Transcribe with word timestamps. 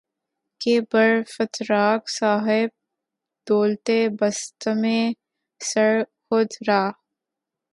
کہ 0.61 0.73
بر 0.91 1.11
فتراک 1.33 2.01
صاحب 2.19 2.69
دولتے 3.47 3.99
بستم 4.19 4.81
سر 5.61 5.93
خود 6.27 6.51
را 6.67 6.83